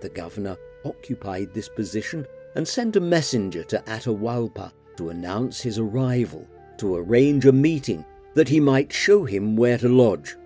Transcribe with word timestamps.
The 0.00 0.08
governor 0.08 0.56
occupied 0.84 1.52
this 1.52 1.68
position 1.68 2.26
and 2.54 2.66
sent 2.66 2.96
a 2.96 3.00
messenger 3.00 3.62
to 3.64 3.82
Atahualpa 3.86 4.72
to 4.96 5.10
announce 5.10 5.60
his 5.60 5.78
arrival, 5.78 6.46
to 6.78 6.96
arrange 6.96 7.46
a 7.46 7.52
meeting 7.52 8.04
that 8.34 8.48
he 8.48 8.60
might 8.60 8.92
show 8.92 9.24
him 9.24 9.56
where 9.56 9.78
to 9.78 9.88
lodge. 9.88 10.36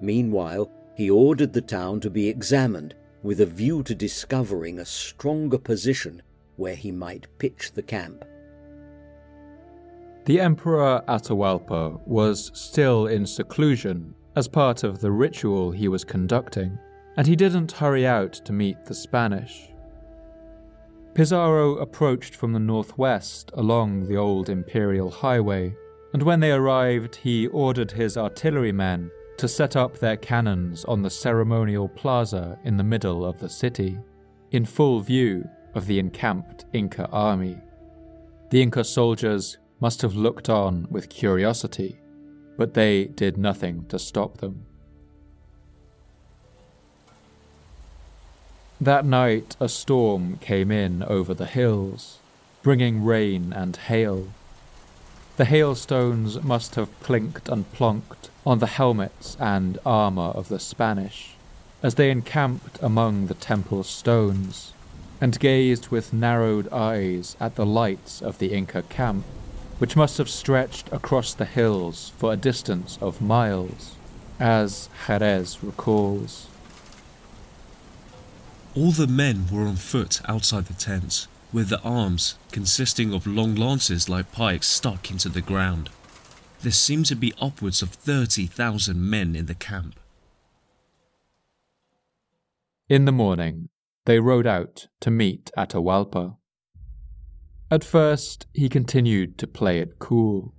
Meanwhile, 0.00 0.70
he 0.94 1.10
ordered 1.10 1.52
the 1.52 1.60
town 1.60 2.00
to 2.00 2.10
be 2.10 2.28
examined 2.28 2.94
with 3.22 3.40
a 3.40 3.46
view 3.46 3.82
to 3.84 3.94
discovering 3.94 4.78
a 4.78 4.84
stronger 4.84 5.58
position 5.58 6.22
where 6.56 6.76
he 6.76 6.92
might 6.92 7.26
pitch 7.38 7.72
the 7.72 7.82
camp. 7.82 8.24
The 10.26 10.40
Emperor 10.40 11.02
Atahualpa 11.08 12.00
was 12.06 12.50
still 12.54 13.06
in 13.06 13.26
seclusion 13.26 14.14
as 14.36 14.48
part 14.48 14.84
of 14.84 15.00
the 15.00 15.10
ritual 15.10 15.70
he 15.70 15.88
was 15.88 16.04
conducting, 16.04 16.78
and 17.16 17.26
he 17.26 17.36
didn't 17.36 17.72
hurry 17.72 18.06
out 18.06 18.32
to 18.32 18.52
meet 18.52 18.84
the 18.84 18.94
Spanish. 18.94 19.70
Pizarro 21.14 21.76
approached 21.76 22.34
from 22.34 22.52
the 22.52 22.58
northwest 22.58 23.50
along 23.54 24.06
the 24.06 24.16
old 24.16 24.48
imperial 24.48 25.10
highway, 25.10 25.74
and 26.12 26.22
when 26.22 26.40
they 26.40 26.50
arrived, 26.50 27.16
he 27.16 27.46
ordered 27.48 27.90
his 27.90 28.16
artillerymen 28.16 29.10
to 29.38 29.48
set 29.48 29.76
up 29.76 29.98
their 29.98 30.16
cannons 30.16 30.84
on 30.84 31.02
the 31.02 31.10
ceremonial 31.10 31.88
plaza 31.88 32.58
in 32.64 32.76
the 32.76 32.84
middle 32.84 33.24
of 33.24 33.38
the 33.38 33.48
city, 33.48 33.98
in 34.50 34.64
full 34.64 35.00
view 35.00 35.48
of 35.74 35.86
the 35.86 35.98
encamped 35.98 36.66
Inca 36.72 37.08
army. 37.10 37.58
The 38.50 38.62
Inca 38.62 38.84
soldiers 38.84 39.58
must 39.80 40.02
have 40.02 40.14
looked 40.14 40.48
on 40.48 40.86
with 40.90 41.08
curiosity, 41.08 42.00
but 42.56 42.74
they 42.74 43.06
did 43.06 43.36
nothing 43.36 43.84
to 43.86 43.98
stop 43.98 44.38
them. 44.38 44.66
That 48.84 49.06
night, 49.06 49.56
a 49.60 49.68
storm 49.70 50.36
came 50.42 50.70
in 50.70 51.02
over 51.04 51.32
the 51.32 51.46
hills, 51.46 52.18
bringing 52.62 53.02
rain 53.02 53.50
and 53.50 53.74
hail. 53.74 54.28
The 55.38 55.46
hailstones 55.46 56.42
must 56.42 56.74
have 56.74 57.00
clinked 57.00 57.48
and 57.48 57.64
plonked 57.72 58.28
on 58.44 58.58
the 58.58 58.66
helmets 58.66 59.38
and 59.40 59.78
armor 59.86 60.32
of 60.34 60.50
the 60.50 60.60
Spanish 60.60 61.30
as 61.82 61.94
they 61.94 62.10
encamped 62.10 62.78
among 62.82 63.28
the 63.28 63.40
temple 63.40 63.84
stones 63.84 64.74
and 65.18 65.40
gazed 65.40 65.88
with 65.88 66.12
narrowed 66.12 66.70
eyes 66.70 67.38
at 67.40 67.54
the 67.54 67.64
lights 67.64 68.20
of 68.20 68.36
the 68.36 68.52
Inca 68.52 68.82
camp, 68.82 69.24
which 69.78 69.96
must 69.96 70.18
have 70.18 70.28
stretched 70.28 70.92
across 70.92 71.32
the 71.32 71.46
hills 71.46 72.12
for 72.18 72.34
a 72.34 72.36
distance 72.36 72.98
of 73.00 73.22
miles, 73.22 73.94
as 74.38 74.90
Jerez 75.06 75.56
recalls. 75.62 76.48
All 78.76 78.90
the 78.90 79.06
men 79.06 79.46
were 79.52 79.66
on 79.66 79.76
foot 79.76 80.20
outside 80.26 80.66
the 80.66 80.74
tents, 80.74 81.28
with 81.52 81.68
their 81.68 81.84
arms 81.86 82.36
consisting 82.50 83.14
of 83.14 83.24
long 83.24 83.54
lances 83.54 84.08
like 84.08 84.32
pikes 84.32 84.66
stuck 84.66 85.12
into 85.12 85.28
the 85.28 85.40
ground. 85.40 85.90
There 86.62 86.72
seemed 86.72 87.06
to 87.06 87.14
be 87.14 87.34
upwards 87.40 87.82
of 87.82 87.90
30,000 87.90 88.98
men 89.00 89.36
in 89.36 89.46
the 89.46 89.54
camp. 89.54 90.00
In 92.88 93.04
the 93.04 93.12
morning, 93.12 93.68
they 94.06 94.18
rode 94.18 94.46
out 94.46 94.88
to 95.00 95.10
meet 95.10 95.52
Atahualpa. 95.56 96.36
At 97.70 97.84
first, 97.84 98.46
he 98.52 98.68
continued 98.68 99.38
to 99.38 99.46
play 99.46 99.78
it 99.78 100.00
cool 100.00 100.52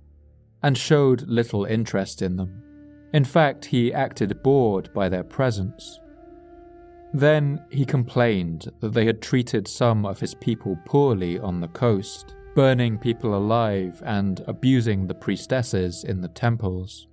and 0.62 0.78
showed 0.78 1.28
little 1.28 1.66
interest 1.66 2.22
in 2.22 2.36
them. 2.36 2.62
In 3.12 3.24
fact, 3.24 3.66
he 3.66 3.92
acted 3.92 4.42
bored 4.42 4.92
by 4.94 5.10
their 5.10 5.22
presence. 5.22 6.00
Then 7.12 7.64
he 7.70 7.84
complained 7.84 8.70
that 8.80 8.92
they 8.92 9.06
had 9.06 9.22
treated 9.22 9.68
some 9.68 10.04
of 10.04 10.20
his 10.20 10.34
people 10.34 10.78
poorly 10.84 11.38
on 11.38 11.60
the 11.60 11.68
coast, 11.68 12.34
burning 12.54 12.98
people 12.98 13.34
alive 13.34 14.02
and 14.04 14.42
abusing 14.46 15.06
the 15.06 15.14
priestesses 15.14 16.04
in 16.04 16.20
the 16.20 16.28
temples. 16.28 17.06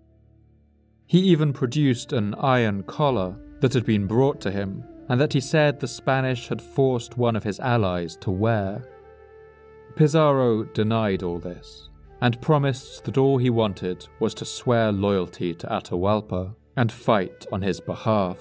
He 1.06 1.20
even 1.20 1.54
produced 1.54 2.14
an 2.14 2.34
iron 2.36 2.84
collar 2.84 3.36
that 3.60 3.74
had 3.74 3.86
been 3.86 4.08
brought 4.08 4.42
to 4.42 4.52
him 4.52 4.84
and 5.10 5.20
that 5.20 5.34
he 5.34 5.40
said 5.40 5.80
the 5.80 5.88
Spanish 5.88 6.48
had 6.48 6.62
forced 6.62 7.18
one 7.18 7.36
of 7.36 7.44
his 7.44 7.60
allies 7.60 8.16
to 8.18 8.32
wear. 8.32 8.84
Pizarro 9.96 10.64
denied 10.64 11.24
all 11.24 11.40
this 11.40 11.90
and 12.22 12.42
promised 12.42 13.04
that 13.04 13.18
all 13.18 13.38
he 13.38 13.50
wanted 13.50 14.08
was 14.20 14.34
to 14.34 14.46
swear 14.46 14.92
loyalty 14.92 15.54
to 15.54 15.68
Atahualpa 15.68 16.56
and 16.78 16.92
fight 16.92 17.46
on 17.52 17.62
his 17.62 17.80
behalf. 17.80 18.40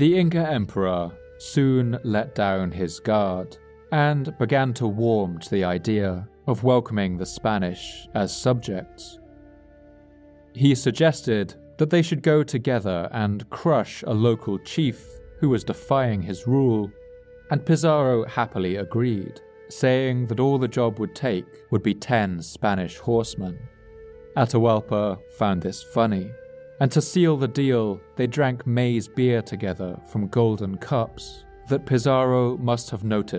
The 0.00 0.18
Inca 0.18 0.50
emperor 0.50 1.12
soon 1.36 1.98
let 2.04 2.34
down 2.34 2.70
his 2.70 2.98
guard 3.00 3.58
and 3.92 4.34
began 4.38 4.72
to 4.72 4.86
warm 4.86 5.38
to 5.40 5.50
the 5.50 5.64
idea 5.64 6.26
of 6.46 6.64
welcoming 6.64 7.18
the 7.18 7.26
Spanish 7.26 8.08
as 8.14 8.34
subjects. 8.34 9.18
He 10.54 10.74
suggested 10.74 11.54
that 11.76 11.90
they 11.90 12.00
should 12.00 12.22
go 12.22 12.42
together 12.42 13.10
and 13.12 13.50
crush 13.50 14.02
a 14.06 14.14
local 14.14 14.58
chief 14.60 15.06
who 15.38 15.50
was 15.50 15.64
defying 15.64 16.22
his 16.22 16.46
rule, 16.46 16.90
and 17.50 17.66
Pizarro 17.66 18.24
happily 18.24 18.76
agreed, 18.76 19.42
saying 19.68 20.28
that 20.28 20.40
all 20.40 20.56
the 20.56 20.66
job 20.66 20.98
would 20.98 21.14
take 21.14 21.44
would 21.70 21.82
be 21.82 21.92
ten 21.92 22.40
Spanish 22.40 22.96
horsemen. 22.96 23.58
Atahualpa 24.34 25.18
found 25.36 25.60
this 25.60 25.82
funny 25.82 26.30
and 26.80 26.90
to 26.92 27.00
seal 27.02 27.36
the 27.36 27.48
deal, 27.48 28.00
they 28.16 28.26
drank 28.26 28.66
maize 28.66 29.06
beer 29.06 29.42
together 29.42 30.00
from 30.06 30.28
golden 30.28 30.78
cups 30.78 31.44
that 31.68 31.86
Pizarro 31.86 32.56
must 32.56 32.90
have 32.90 33.04
noticed 33.04 33.28